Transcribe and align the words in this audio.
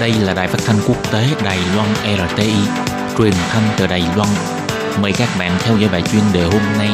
Đây 0.00 0.12
là 0.20 0.34
đài 0.34 0.48
phát 0.48 0.58
thanh 0.66 0.76
quốc 0.88 1.12
tế 1.12 1.24
Đài 1.44 1.58
Loan 1.76 1.88
RTI, 1.94 2.52
truyền 3.18 3.32
thanh 3.48 3.62
từ 3.78 3.86
Đài 3.86 4.02
Loan. 4.16 4.28
Mời 5.02 5.12
các 5.18 5.28
bạn 5.38 5.52
theo 5.60 5.76
dõi 5.78 5.88
bài 5.92 6.02
chuyên 6.12 6.22
đề 6.32 6.42
hôm 6.42 6.62
nay. 6.78 6.88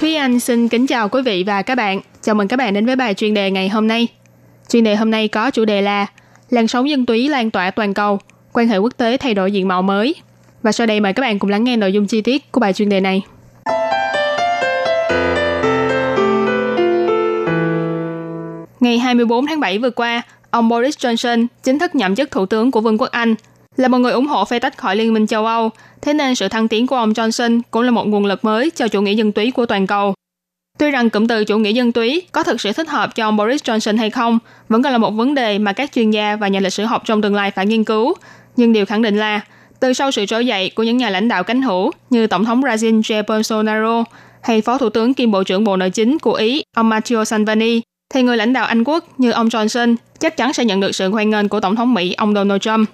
Thúy 0.00 0.14
Anh 0.14 0.40
xin 0.40 0.68
kính 0.68 0.86
chào 0.86 1.08
quý 1.08 1.22
vị 1.22 1.44
và 1.46 1.62
các 1.62 1.74
bạn. 1.74 2.00
Chào 2.22 2.34
mừng 2.34 2.48
các 2.48 2.56
bạn 2.56 2.74
đến 2.74 2.86
với 2.86 2.96
bài 2.96 3.14
chuyên 3.14 3.34
đề 3.34 3.50
ngày 3.50 3.68
hôm 3.68 3.88
nay. 3.88 4.08
Chuyên 4.68 4.84
đề 4.84 4.96
hôm 4.96 5.10
nay 5.10 5.28
có 5.28 5.50
chủ 5.50 5.64
đề 5.64 5.82
là 5.82 6.06
làn 6.50 6.68
sóng 6.68 6.90
dân 6.90 7.06
túy 7.06 7.28
lan 7.28 7.50
tỏa 7.50 7.70
toàn 7.70 7.94
cầu, 7.94 8.18
quan 8.52 8.68
hệ 8.68 8.78
quốc 8.78 8.92
tế 8.96 9.16
thay 9.16 9.34
đổi 9.34 9.52
diện 9.52 9.68
mạo 9.68 9.82
mới. 9.82 10.14
Và 10.62 10.72
sau 10.72 10.86
đây 10.86 11.00
mời 11.00 11.12
các 11.12 11.20
bạn 11.20 11.38
cùng 11.38 11.50
lắng 11.50 11.64
nghe 11.64 11.76
nội 11.76 11.92
dung 11.92 12.06
chi 12.06 12.20
tiết 12.20 12.52
của 12.52 12.60
bài 12.60 12.72
chuyên 12.72 12.88
đề 12.88 13.00
này. 13.00 13.22
Ngày 18.88 18.98
24 18.98 19.46
tháng 19.46 19.60
7 19.60 19.78
vừa 19.78 19.90
qua, 19.90 20.22
ông 20.50 20.68
Boris 20.68 20.98
Johnson 20.98 21.46
chính 21.62 21.78
thức 21.78 21.94
nhậm 21.94 22.14
chức 22.14 22.30
thủ 22.30 22.46
tướng 22.46 22.70
của 22.70 22.80
Vương 22.80 22.98
quốc 22.98 23.10
Anh. 23.10 23.34
Là 23.76 23.88
một 23.88 23.98
người 23.98 24.12
ủng 24.12 24.26
hộ 24.26 24.44
phe 24.44 24.58
tách 24.58 24.76
khỏi 24.76 24.96
Liên 24.96 25.14
minh 25.14 25.26
châu 25.26 25.46
Âu, 25.46 25.70
thế 26.02 26.14
nên 26.14 26.34
sự 26.34 26.48
thăng 26.48 26.68
tiến 26.68 26.86
của 26.86 26.96
ông 26.96 27.12
Johnson 27.12 27.60
cũng 27.70 27.82
là 27.82 27.90
một 27.90 28.06
nguồn 28.06 28.26
lực 28.26 28.44
mới 28.44 28.70
cho 28.70 28.88
chủ 28.88 29.02
nghĩa 29.02 29.12
dân 29.12 29.32
túy 29.32 29.50
của 29.50 29.66
toàn 29.66 29.86
cầu. 29.86 30.14
Tuy 30.78 30.90
rằng 30.90 31.10
cụm 31.10 31.26
từ 31.26 31.44
chủ 31.44 31.58
nghĩa 31.58 31.72
dân 31.72 31.92
túy 31.92 32.22
có 32.32 32.42
thực 32.42 32.60
sự 32.60 32.72
thích 32.72 32.88
hợp 32.88 33.14
cho 33.14 33.28
ông 33.28 33.36
Boris 33.36 33.62
Johnson 33.62 33.98
hay 33.98 34.10
không, 34.10 34.38
vẫn 34.68 34.82
còn 34.82 34.92
là 34.92 34.98
một 34.98 35.10
vấn 35.10 35.34
đề 35.34 35.58
mà 35.58 35.72
các 35.72 35.92
chuyên 35.92 36.10
gia 36.10 36.36
và 36.36 36.48
nhà 36.48 36.60
lịch 36.60 36.72
sử 36.72 36.84
học 36.84 37.02
trong 37.04 37.22
tương 37.22 37.34
lai 37.34 37.50
phải 37.50 37.66
nghiên 37.66 37.84
cứu. 37.84 38.14
Nhưng 38.56 38.72
điều 38.72 38.86
khẳng 38.86 39.02
định 39.02 39.16
là, 39.16 39.40
từ 39.80 39.92
sau 39.92 40.10
sự 40.10 40.26
trỗi 40.26 40.46
dậy 40.46 40.70
của 40.74 40.82
những 40.82 40.96
nhà 40.96 41.10
lãnh 41.10 41.28
đạo 41.28 41.44
cánh 41.44 41.62
hữu 41.62 41.90
như 42.10 42.26
Tổng 42.26 42.44
thống 42.44 42.60
Brazil 42.60 43.00
Jair 43.00 43.22
Bolsonaro 43.28 44.04
hay 44.42 44.60
Phó 44.60 44.78
Thủ 44.78 44.88
tướng 44.88 45.14
kiêm 45.14 45.30
Bộ 45.30 45.44
trưởng 45.44 45.64
Bộ 45.64 45.76
Nội 45.76 45.90
chính 45.90 46.18
của 46.18 46.34
Ý 46.34 46.62
ông 46.76 46.88
Matteo 46.88 47.24
Salvini, 47.24 47.80
thì 48.14 48.22
người 48.22 48.36
lãnh 48.36 48.52
đạo 48.52 48.66
Anh 48.66 48.84
quốc 48.84 49.04
như 49.18 49.30
ông 49.30 49.48
Johnson 49.48 49.96
chắc 50.20 50.36
chắn 50.36 50.52
sẽ 50.52 50.64
nhận 50.64 50.80
được 50.80 50.92
sự 50.92 51.10
hoan 51.10 51.30
nghênh 51.30 51.48
của 51.48 51.60
Tổng 51.60 51.76
thống 51.76 51.94
Mỹ 51.94 52.12
ông 52.12 52.34
Donald 52.34 52.60
Trump. 52.60 52.88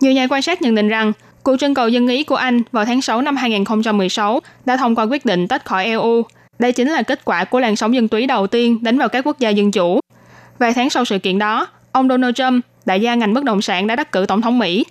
Nhiều 0.00 0.12
nhà 0.12 0.26
quan 0.30 0.42
sát 0.42 0.62
nhận 0.62 0.74
định 0.74 0.88
rằng, 0.88 1.12
cuộc 1.42 1.56
trưng 1.56 1.74
cầu 1.74 1.88
dân 1.88 2.08
ý 2.08 2.24
của 2.24 2.36
Anh 2.36 2.62
vào 2.72 2.84
tháng 2.84 3.02
6 3.02 3.22
năm 3.22 3.36
2016 3.36 4.40
đã 4.64 4.76
thông 4.76 4.94
qua 4.94 5.04
quyết 5.04 5.24
định 5.24 5.48
tách 5.48 5.64
khỏi 5.64 5.84
EU. 5.84 6.22
Đây 6.58 6.72
chính 6.72 6.88
là 6.88 7.02
kết 7.02 7.24
quả 7.24 7.44
của 7.44 7.60
làn 7.60 7.76
sóng 7.76 7.94
dân 7.94 8.08
túy 8.08 8.26
đầu 8.26 8.46
tiên 8.46 8.78
đánh 8.82 8.98
vào 8.98 9.08
các 9.08 9.26
quốc 9.26 9.38
gia 9.38 9.50
dân 9.50 9.70
chủ. 9.70 10.00
Vài 10.58 10.72
tháng 10.72 10.90
sau 10.90 11.04
sự 11.04 11.18
kiện 11.18 11.38
đó, 11.38 11.66
ông 11.92 12.08
Donald 12.08 12.34
Trump, 12.34 12.64
đại 12.86 13.00
gia 13.00 13.14
ngành 13.14 13.34
bất 13.34 13.44
động 13.44 13.62
sản 13.62 13.86
đã 13.86 13.96
đắc 13.96 14.12
cử 14.12 14.26
tổng 14.28 14.42
thống 14.42 14.58
Mỹ. 14.58 14.84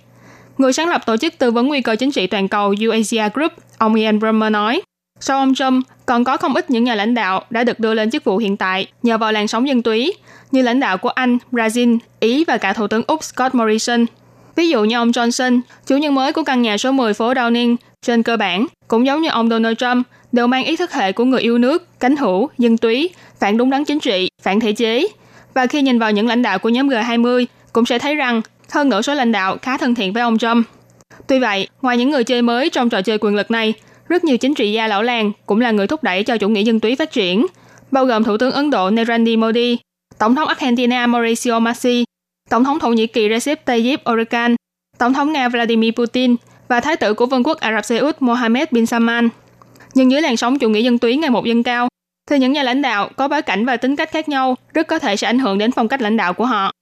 Người 0.58 0.72
sáng 0.72 0.88
lập 0.88 1.06
tổ 1.06 1.16
chức 1.16 1.38
tư 1.38 1.50
vấn 1.50 1.66
nguy 1.66 1.80
cơ 1.80 1.96
chính 1.96 2.10
trị 2.10 2.26
toàn 2.26 2.48
cầu 2.48 2.74
UAsia 2.88 3.28
Group, 3.34 3.52
ông 3.78 3.94
Ian 3.94 4.18
Bremmer 4.18 4.52
nói, 4.52 4.82
sau 5.20 5.38
ông 5.38 5.54
Trump, 5.54 5.86
còn 6.06 6.24
có 6.24 6.36
không 6.36 6.54
ít 6.54 6.70
những 6.70 6.84
nhà 6.84 6.94
lãnh 6.94 7.14
đạo 7.14 7.44
đã 7.50 7.64
được 7.64 7.80
đưa 7.80 7.94
lên 7.94 8.10
chức 8.10 8.24
vụ 8.24 8.38
hiện 8.38 8.56
tại 8.56 8.86
nhờ 9.02 9.18
vào 9.18 9.32
làn 9.32 9.48
sóng 9.48 9.68
dân 9.68 9.82
túy, 9.82 10.14
như 10.50 10.62
lãnh 10.62 10.80
đạo 10.80 10.98
của 10.98 11.08
Anh, 11.08 11.38
Brazil, 11.52 11.98
Ý 12.20 12.44
và 12.44 12.58
cả 12.58 12.72
Thủ 12.72 12.86
tướng 12.86 13.02
Úc 13.06 13.24
Scott 13.24 13.54
Morrison. 13.54 14.06
Ví 14.56 14.68
dụ 14.68 14.84
như 14.84 14.96
ông 14.96 15.10
Johnson, 15.10 15.60
chủ 15.86 15.96
nhân 15.96 16.14
mới 16.14 16.32
của 16.32 16.42
căn 16.42 16.62
nhà 16.62 16.78
số 16.78 16.92
10 16.92 17.14
phố 17.14 17.32
Downing, 17.32 17.76
trên 18.02 18.22
cơ 18.22 18.36
bản, 18.36 18.66
cũng 18.88 19.06
giống 19.06 19.22
như 19.22 19.28
ông 19.28 19.50
Donald 19.50 19.76
Trump, 19.76 20.06
đều 20.32 20.46
mang 20.46 20.64
ý 20.64 20.76
thức 20.76 20.92
hệ 20.92 21.12
của 21.12 21.24
người 21.24 21.40
yêu 21.40 21.58
nước, 21.58 22.00
cánh 22.00 22.16
hữu, 22.16 22.48
dân 22.58 22.76
túy, 22.76 23.10
phản 23.40 23.56
đúng 23.56 23.70
đắn 23.70 23.84
chính 23.84 24.00
trị, 24.00 24.28
phản 24.42 24.60
thể 24.60 24.72
chế. 24.72 25.06
Và 25.54 25.66
khi 25.66 25.82
nhìn 25.82 25.98
vào 25.98 26.12
những 26.12 26.28
lãnh 26.28 26.42
đạo 26.42 26.58
của 26.58 26.68
nhóm 26.68 26.88
G20, 26.88 27.46
cũng 27.72 27.86
sẽ 27.86 27.98
thấy 27.98 28.14
rằng 28.14 28.42
hơn 28.70 28.88
nửa 28.88 29.02
số 29.02 29.14
lãnh 29.14 29.32
đạo 29.32 29.56
khá 29.62 29.76
thân 29.76 29.94
thiện 29.94 30.12
với 30.12 30.22
ông 30.22 30.38
Trump. 30.38 30.66
Tuy 31.26 31.38
vậy, 31.38 31.68
ngoài 31.82 31.96
những 31.96 32.10
người 32.10 32.24
chơi 32.24 32.42
mới 32.42 32.70
trong 32.70 32.88
trò 32.88 33.02
chơi 33.02 33.18
quyền 33.18 33.34
lực 33.34 33.50
này, 33.50 33.74
rất 34.08 34.24
nhiều 34.24 34.38
chính 34.38 34.54
trị 34.54 34.72
gia 34.72 34.86
lão 34.86 35.02
làng 35.02 35.32
cũng 35.46 35.60
là 35.60 35.70
người 35.70 35.86
thúc 35.86 36.02
đẩy 36.02 36.24
cho 36.24 36.36
chủ 36.36 36.48
nghĩa 36.48 36.62
dân 36.62 36.80
túy 36.80 36.96
phát 36.96 37.12
triển, 37.12 37.46
bao 37.90 38.04
gồm 38.04 38.24
Thủ 38.24 38.38
tướng 38.38 38.52
Ấn 38.52 38.70
Độ 38.70 38.90
Narendra 38.90 39.32
Modi, 39.38 39.78
Tổng 40.18 40.34
thống 40.34 40.48
Argentina 40.48 41.06
Mauricio 41.06 41.58
Macri, 41.58 42.04
Tổng 42.50 42.64
thống 42.64 42.78
Thổ 42.78 42.88
Nhĩ 42.88 43.06
Kỳ 43.06 43.28
Recep 43.28 43.64
Tayyip 43.64 44.04
Erdogan, 44.04 44.56
Tổng 44.98 45.14
thống 45.14 45.32
Nga 45.32 45.48
Vladimir 45.48 45.92
Putin 45.92 46.36
và 46.68 46.80
Thái 46.80 46.96
tử 46.96 47.14
của 47.14 47.26
Vương 47.26 47.42
quốc 47.42 47.60
Ả 47.60 47.72
Rập 47.72 47.84
Xê 47.84 47.98
Út 47.98 48.16
Mohammed 48.20 48.68
bin 48.70 48.86
Salman. 48.86 49.28
Nhưng 49.94 50.10
dưới 50.10 50.22
làn 50.22 50.36
sóng 50.36 50.58
chủ 50.58 50.68
nghĩa 50.68 50.80
dân 50.80 50.98
túy 50.98 51.16
ngày 51.16 51.30
một 51.30 51.44
dâng 51.44 51.62
cao, 51.62 51.88
thì 52.30 52.38
những 52.38 52.52
nhà 52.52 52.62
lãnh 52.62 52.82
đạo 52.82 53.10
có 53.16 53.28
bối 53.28 53.42
cảnh 53.42 53.66
và 53.66 53.76
tính 53.76 53.96
cách 53.96 54.10
khác 54.10 54.28
nhau 54.28 54.56
rất 54.74 54.86
có 54.86 54.98
thể 54.98 55.16
sẽ 55.16 55.26
ảnh 55.26 55.38
hưởng 55.38 55.58
đến 55.58 55.72
phong 55.72 55.88
cách 55.88 56.02
lãnh 56.02 56.16
đạo 56.16 56.34
của 56.34 56.46
họ. 56.46 56.72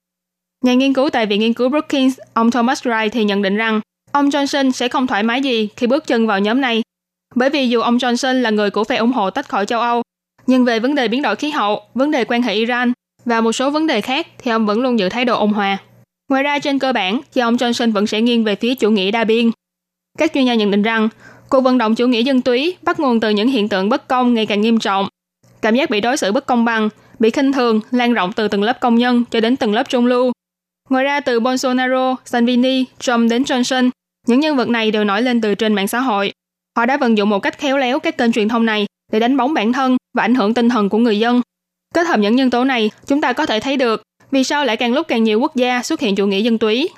Nhà 0.65 0.75
nghiên 0.75 0.93
cứu 0.93 1.11
tại 1.11 1.27
Viện 1.27 1.41
Nghiên 1.41 1.53
cứu 1.53 1.69
Brookings, 1.69 2.19
ông 2.35 2.51
Thomas 2.51 2.87
Wright 2.87 3.09
thì 3.09 3.25
nhận 3.25 3.43
định 3.43 3.57
rằng 3.57 3.81
ông 4.13 4.29
Johnson 4.29 4.71
sẽ 4.71 4.89
không 4.89 5.07
thoải 5.07 5.23
mái 5.23 5.41
gì 5.41 5.69
khi 5.77 5.87
bước 5.87 6.07
chân 6.07 6.27
vào 6.27 6.41
nhóm 6.41 6.61
này 6.61 6.83
bởi 7.37 7.51
vì 7.51 7.69
dù 7.69 7.81
ông 7.81 7.97
Johnson 7.97 8.33
là 8.43 8.51
người 8.51 8.71
của 8.71 8.85
phe 8.85 8.97
ủng 8.97 9.13
hộ 9.13 9.31
tách 9.31 9.49
khỏi 9.49 9.67
châu 9.67 9.81
Âu, 9.81 10.03
nhưng 10.47 10.65
về 10.65 10.81
vấn 10.81 10.95
đề 10.95 11.09
biến 11.09 11.23
đổi 11.23 11.37
khí 11.37 11.51
hậu, 11.51 11.83
vấn 11.95 12.11
đề 12.11 12.25
quan 12.25 12.43
hệ 12.43 12.55
Iran 12.55 12.93
và 13.25 13.41
một 13.41 13.53
số 13.53 13.71
vấn 13.71 13.87
đề 13.87 14.01
khác 14.01 14.27
thì 14.39 14.51
ông 14.51 14.67
vẫn 14.67 14.81
luôn 14.81 14.99
giữ 14.99 15.09
thái 15.09 15.25
độ 15.25 15.39
ôn 15.39 15.51
hòa. 15.51 15.79
Ngoài 16.31 16.43
ra 16.43 16.59
trên 16.59 16.79
cơ 16.79 16.93
bản 16.93 17.21
thì 17.35 17.41
ông 17.41 17.57
Johnson 17.57 17.93
vẫn 17.93 18.07
sẽ 18.07 18.21
nghiêng 18.21 18.45
về 18.45 18.55
phía 18.55 18.75
chủ 18.75 18.91
nghĩa 18.91 19.11
đa 19.11 19.25
biên. 19.25 19.51
Các 20.19 20.31
chuyên 20.35 20.45
gia 20.45 20.55
nhận 20.55 20.71
định 20.71 20.83
rằng 20.83 21.09
cuộc 21.49 21.61
vận 21.61 21.79
động 21.79 21.95
chủ 21.95 22.07
nghĩa 22.07 22.23
dân 22.23 22.43
túy 22.43 22.77
bắt 22.83 23.01
nguồn 23.01 23.21
từ 23.21 23.31
những 23.31 23.49
hiện 23.49 23.69
tượng 23.69 23.89
bất 23.89 24.09
công 24.09 24.35
ngày 24.35 24.47
càng 24.47 24.61
nghiêm 24.61 24.79
trọng. 24.79 25.09
Cảm 25.63 25.75
giác 25.75 25.91
bị 25.91 26.01
đối 26.01 26.17
xử 26.17 26.33
bất 26.33 26.47
công 26.47 26.65
bằng, 26.65 26.89
bị 27.19 27.31
khinh 27.31 27.53
thường 27.53 27.81
lan 27.91 28.15
rộng 28.15 28.33
từ 28.33 28.49
từng 28.49 28.63
lớp 28.63 28.81
công 28.81 28.95
nhân 28.95 29.25
cho 29.31 29.41
đến 29.41 29.57
từng 29.57 29.75
lớp 29.75 29.89
trung 29.89 30.07
lưu. 30.07 30.33
Ngoài 30.89 31.05
ra 31.05 31.21
từ 31.21 31.41
Bolsonaro, 31.41 32.17
Salvini, 32.25 32.85
Trump 32.99 33.31
đến 33.31 33.43
Johnson, 33.43 33.91
những 34.27 34.41
nhân 34.41 34.57
vật 34.57 34.69
này 34.69 34.91
đều 34.91 35.05
nổi 35.05 35.23
lên 35.23 35.41
từ 35.41 35.55
trên 35.55 35.75
mạng 35.75 35.89
xã 35.89 36.01
hội 36.01 36.33
Họ 36.77 36.87
đã 36.87 36.97
vận 36.97 37.19
dụng 37.19 37.29
một 37.29 37.39
cách 37.39 37.59
khéo 37.59 37.79
léo 37.79 37.99
các 37.99 38.19
kênh 38.19 38.33
truyền 38.33 38.49
thông 38.49 38.67
này 38.67 38.87
để 39.13 39.21
đánh 39.21 39.37
bóng 39.37 39.55
bản 39.55 39.73
thân 39.73 39.97
và 40.17 40.23
ảnh 40.23 40.35
hưởng 40.35 40.55
tinh 40.55 40.69
thần 40.69 40.89
của 40.89 40.99
người 40.99 41.19
dân. 41.19 41.41
Kết 41.95 42.07
hợp 42.07 42.19
những 42.19 42.37
nhân 42.37 42.51
tố 42.51 42.65
này, 42.65 42.91
chúng 43.07 43.21
ta 43.21 43.33
có 43.33 43.47
thể 43.47 43.61
thấy 43.61 43.77
được 43.77 44.03
vì 44.31 44.45
sao 44.45 44.65
lại 44.65 44.77
càng 44.77 44.93
lúc 44.93 45.09
càng 45.09 45.25
nhiều 45.25 45.41
quốc 45.41 45.57
gia 45.57 45.83
xuất 45.83 46.01
hiện 46.01 46.15
chủ 46.15 46.27
nghĩa 46.27 46.41
dân 46.41 46.59
túy. 46.59 46.89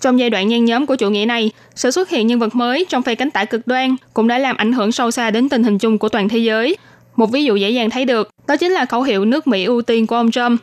Trong 0.00 0.18
giai 0.18 0.30
đoạn 0.30 0.48
nhen 0.48 0.64
nhóm 0.64 0.86
của 0.86 0.96
chủ 0.96 1.10
nghĩa 1.10 1.24
này, 1.24 1.50
sự 1.74 1.90
xuất 1.90 2.08
hiện 2.08 2.26
nhân 2.26 2.38
vật 2.38 2.54
mới 2.54 2.86
trong 2.88 3.02
phe 3.02 3.14
cánh 3.14 3.30
tả 3.30 3.44
cực 3.44 3.66
đoan 3.66 3.96
cũng 4.14 4.28
đã 4.28 4.38
làm 4.38 4.56
ảnh 4.56 4.72
hưởng 4.72 4.92
sâu 4.92 5.10
xa 5.10 5.30
đến 5.30 5.48
tình 5.48 5.62
hình 5.62 5.78
chung 5.78 5.98
của 5.98 6.08
toàn 6.08 6.28
thế 6.28 6.38
giới. 6.38 6.76
Một 7.16 7.30
ví 7.30 7.44
dụ 7.44 7.56
dễ 7.56 7.70
dàng 7.70 7.90
thấy 7.90 8.04
được, 8.04 8.30
đó 8.48 8.56
chính 8.56 8.72
là 8.72 8.84
khẩu 8.84 9.02
hiệu 9.02 9.24
nước 9.24 9.46
Mỹ 9.46 9.64
ưu 9.64 9.82
tiên 9.82 10.06
của 10.06 10.16
ông 10.16 10.30
Trump. 10.30 10.60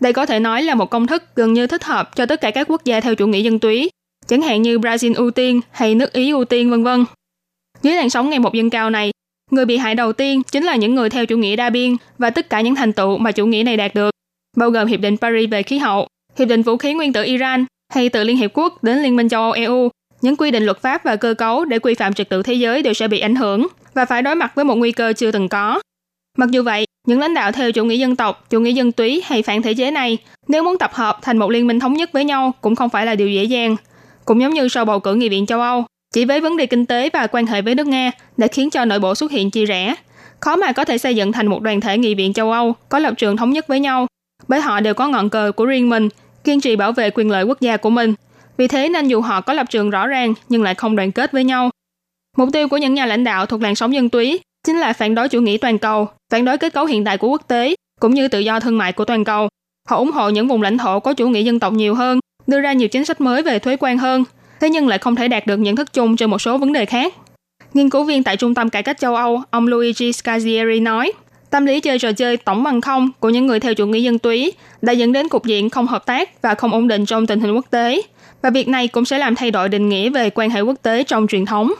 Đây 0.00 0.12
có 0.12 0.26
thể 0.26 0.40
nói 0.40 0.62
là 0.62 0.74
một 0.74 0.90
công 0.90 1.06
thức 1.06 1.22
gần 1.34 1.52
như 1.52 1.66
thích 1.66 1.84
hợp 1.84 2.16
cho 2.16 2.26
tất 2.26 2.40
cả 2.40 2.50
các 2.50 2.70
quốc 2.70 2.84
gia 2.84 3.00
theo 3.00 3.14
chủ 3.14 3.26
nghĩa 3.26 3.40
dân 3.40 3.58
túy, 3.58 3.90
chẳng 4.26 4.42
hạn 4.42 4.62
như 4.62 4.78
Brazil 4.78 5.14
ưu 5.14 5.30
tiên 5.30 5.60
hay 5.70 5.94
nước 5.94 6.12
Ý 6.12 6.30
ưu 6.30 6.44
tiên 6.44 6.70
vân 6.70 6.84
vân. 6.84 7.04
Dưới 7.82 7.94
làn 7.94 8.10
sóng 8.10 8.30
ngày 8.30 8.38
một 8.38 8.54
dân 8.54 8.70
cao 8.70 8.90
này, 8.90 9.10
người 9.50 9.64
bị 9.64 9.76
hại 9.76 9.94
đầu 9.94 10.12
tiên 10.12 10.42
chính 10.42 10.64
là 10.64 10.76
những 10.76 10.94
người 10.94 11.10
theo 11.10 11.26
chủ 11.26 11.36
nghĩa 11.36 11.56
đa 11.56 11.70
biên 11.70 11.96
và 12.18 12.30
tất 12.30 12.50
cả 12.50 12.60
những 12.60 12.74
thành 12.74 12.92
tựu 12.92 13.18
mà 13.18 13.32
chủ 13.32 13.46
nghĩa 13.46 13.62
này 13.62 13.76
đạt 13.76 13.94
được, 13.94 14.10
bao 14.56 14.70
gồm 14.70 14.86
Hiệp 14.86 15.00
định 15.00 15.16
Paris 15.16 15.50
về 15.50 15.62
khí 15.62 15.78
hậu, 15.78 16.06
Hiệp 16.38 16.48
định 16.48 16.62
Vũ 16.62 16.76
khí 16.76 16.94
nguyên 16.94 17.12
tử 17.12 17.22
Iran 17.22 17.64
hay 17.94 18.08
từ 18.08 18.24
Liên 18.24 18.36
Hiệp 18.36 18.50
Quốc 18.54 18.84
đến 18.84 18.98
Liên 18.98 19.16
minh 19.16 19.28
châu 19.28 19.42
Âu 19.42 19.52
EU. 19.52 19.88
Những 20.20 20.36
quy 20.36 20.50
định 20.50 20.64
luật 20.64 20.82
pháp 20.82 21.04
và 21.04 21.16
cơ 21.16 21.34
cấu 21.34 21.64
để 21.64 21.78
quy 21.78 21.94
phạm 21.94 22.14
trật 22.14 22.28
tự 22.28 22.42
thế 22.42 22.54
giới 22.54 22.82
đều 22.82 22.94
sẽ 22.94 23.08
bị 23.08 23.20
ảnh 23.20 23.34
hưởng 23.34 23.66
và 23.94 24.04
phải 24.04 24.22
đối 24.22 24.34
mặt 24.34 24.52
với 24.54 24.64
một 24.64 24.74
nguy 24.74 24.92
cơ 24.92 25.12
chưa 25.12 25.30
từng 25.30 25.48
có. 25.48 25.80
Mặc 26.38 26.50
dù 26.50 26.62
vậy, 26.62 26.86
những 27.06 27.20
lãnh 27.20 27.34
đạo 27.34 27.52
theo 27.52 27.72
chủ 27.72 27.84
nghĩa 27.84 27.96
dân 27.96 28.16
tộc, 28.16 28.46
chủ 28.50 28.60
nghĩa 28.60 28.70
dân 28.70 28.92
túy 28.92 29.22
hay 29.24 29.42
phản 29.42 29.62
thể 29.62 29.74
chế 29.74 29.90
này, 29.90 30.18
nếu 30.48 30.62
muốn 30.62 30.78
tập 30.78 30.90
hợp 30.94 31.18
thành 31.22 31.38
một 31.38 31.50
liên 31.50 31.66
minh 31.66 31.80
thống 31.80 31.94
nhất 31.94 32.12
với 32.12 32.24
nhau 32.24 32.52
cũng 32.60 32.76
không 32.76 32.90
phải 32.90 33.06
là 33.06 33.14
điều 33.14 33.28
dễ 33.28 33.44
dàng. 33.44 33.76
Cũng 34.24 34.40
giống 34.40 34.54
như 34.54 34.68
sau 34.68 34.84
bầu 34.84 35.00
cử 35.00 35.14
nghị 35.14 35.28
viện 35.28 35.46
châu 35.46 35.60
Âu, 35.60 35.84
chỉ 36.14 36.24
với 36.24 36.40
vấn 36.40 36.56
đề 36.56 36.66
kinh 36.66 36.86
tế 36.86 37.10
và 37.12 37.26
quan 37.26 37.46
hệ 37.46 37.62
với 37.62 37.74
nước 37.74 37.86
Nga 37.86 38.10
đã 38.36 38.46
khiến 38.46 38.70
cho 38.70 38.84
nội 38.84 38.98
bộ 38.98 39.14
xuất 39.14 39.30
hiện 39.30 39.50
chia 39.50 39.64
rẽ. 39.64 39.94
Khó 40.40 40.56
mà 40.56 40.72
có 40.72 40.84
thể 40.84 40.98
xây 40.98 41.16
dựng 41.16 41.32
thành 41.32 41.46
một 41.46 41.62
đoàn 41.62 41.80
thể 41.80 41.98
nghị 41.98 42.14
viện 42.14 42.32
châu 42.32 42.52
Âu 42.52 42.74
có 42.88 42.98
lập 42.98 43.14
trường 43.16 43.36
thống 43.36 43.50
nhất 43.50 43.66
với 43.68 43.80
nhau, 43.80 44.06
bởi 44.48 44.60
họ 44.60 44.80
đều 44.80 44.94
có 44.94 45.08
ngọn 45.08 45.30
cờ 45.30 45.52
của 45.56 45.66
riêng 45.66 45.88
mình, 45.88 46.08
kiên 46.44 46.60
trì 46.60 46.76
bảo 46.76 46.92
vệ 46.92 47.10
quyền 47.10 47.30
lợi 47.30 47.44
quốc 47.44 47.60
gia 47.60 47.76
của 47.76 47.90
mình. 47.90 48.14
Vì 48.56 48.68
thế 48.68 48.88
nên 48.88 49.08
dù 49.08 49.20
họ 49.20 49.40
có 49.40 49.52
lập 49.52 49.66
trường 49.70 49.90
rõ 49.90 50.06
ràng 50.06 50.34
nhưng 50.48 50.62
lại 50.62 50.74
không 50.74 50.96
đoàn 50.96 51.12
kết 51.12 51.32
với 51.32 51.44
nhau. 51.44 51.70
Mục 52.36 52.48
tiêu 52.52 52.68
của 52.68 52.76
những 52.76 52.94
nhà 52.94 53.06
lãnh 53.06 53.24
đạo 53.24 53.46
thuộc 53.46 53.62
làn 53.62 53.74
sóng 53.74 53.94
dân 53.94 54.08
túy 54.08 54.40
chính 54.66 54.78
là 54.78 54.92
phản 54.92 55.14
đối 55.14 55.28
chủ 55.28 55.40
nghĩa 55.40 55.56
toàn 55.56 55.78
cầu, 55.78 56.08
phản 56.32 56.44
đối 56.44 56.58
kết 56.58 56.72
cấu 56.74 56.84
hiện 56.84 57.04
tại 57.04 57.18
của 57.18 57.28
quốc 57.28 57.42
tế, 57.48 57.74
cũng 58.00 58.14
như 58.14 58.28
tự 58.28 58.38
do 58.38 58.60
thương 58.60 58.78
mại 58.78 58.92
của 58.92 59.04
toàn 59.04 59.24
cầu. 59.24 59.48
Họ 59.88 59.96
ủng 59.96 60.10
hộ 60.10 60.28
những 60.28 60.48
vùng 60.48 60.62
lãnh 60.62 60.78
thổ 60.78 61.00
có 61.00 61.14
chủ 61.14 61.28
nghĩa 61.28 61.42
dân 61.42 61.60
tộc 61.60 61.72
nhiều 61.72 61.94
hơn, 61.94 62.20
đưa 62.46 62.60
ra 62.60 62.72
nhiều 62.72 62.88
chính 62.88 63.04
sách 63.04 63.20
mới 63.20 63.42
về 63.42 63.58
thuế 63.58 63.76
quan 63.80 63.98
hơn, 63.98 64.24
thế 64.60 64.70
nhưng 64.70 64.88
lại 64.88 64.98
không 64.98 65.14
thể 65.14 65.28
đạt 65.28 65.46
được 65.46 65.56
nhận 65.56 65.76
thức 65.76 65.92
chung 65.92 66.16
trên 66.16 66.30
một 66.30 66.38
số 66.38 66.58
vấn 66.58 66.72
đề 66.72 66.84
khác. 66.84 67.14
Nghiên 67.74 67.90
cứu 67.90 68.04
viên 68.04 68.22
tại 68.22 68.36
Trung 68.36 68.54
tâm 68.54 68.70
Cải 68.70 68.82
cách 68.82 68.98
châu 68.98 69.16
Âu, 69.16 69.42
ông 69.50 69.66
Luigi 69.66 70.00
Scazieri 70.00 70.82
nói, 70.82 71.12
tâm 71.50 71.66
lý 71.66 71.80
chơi 71.80 71.98
trò 71.98 72.12
chơi 72.12 72.36
tổng 72.36 72.62
bằng 72.62 72.80
không 72.80 73.10
của 73.20 73.28
những 73.28 73.46
người 73.46 73.60
theo 73.60 73.74
chủ 73.74 73.86
nghĩa 73.86 74.00
dân 74.00 74.18
túy 74.18 74.52
đã 74.82 74.92
dẫn 74.92 75.12
đến 75.12 75.28
cục 75.28 75.44
diện 75.44 75.70
không 75.70 75.86
hợp 75.86 76.06
tác 76.06 76.42
và 76.42 76.54
không 76.54 76.72
ổn 76.72 76.88
định 76.88 77.06
trong 77.06 77.26
tình 77.26 77.40
hình 77.40 77.54
quốc 77.54 77.66
tế, 77.70 78.02
và 78.42 78.50
việc 78.50 78.68
này 78.68 78.88
cũng 78.88 79.04
sẽ 79.04 79.18
làm 79.18 79.34
thay 79.34 79.50
đổi 79.50 79.68
định 79.68 79.88
nghĩa 79.88 80.10
về 80.10 80.30
quan 80.30 80.50
hệ 80.50 80.60
quốc 80.60 80.76
tế 80.82 81.04
trong 81.04 81.26
truyền 81.26 81.46
thống. 81.46 81.72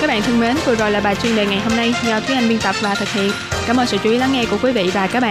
Các 0.00 0.06
bạn 0.08 0.22
thân 0.22 0.40
mến, 0.40 0.56
vừa 0.64 0.74
rồi 0.74 0.90
là 0.90 1.00
bài 1.00 1.16
chuyên 1.22 1.36
đề 1.36 1.46
ngày 1.46 1.60
hôm 1.60 1.76
nay 1.76 1.94
do 2.06 2.20
Thúy 2.20 2.34
Anh 2.34 2.48
biên 2.48 2.58
tập 2.58 2.74
và 2.80 2.94
thực 2.94 3.08
hiện. 3.08 3.30
Cảm 3.66 3.76
ơn 3.76 3.86
sự 3.86 3.98
chú 4.04 4.10
ý 4.10 4.18
lắng 4.18 4.32
nghe 4.32 4.44
của 4.50 4.56
quý 4.62 4.72
vị 4.72 4.90
và 4.94 5.06
các 5.06 5.20
bạn. 5.20 5.30